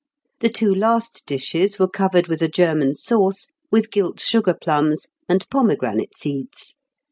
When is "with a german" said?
2.27-2.95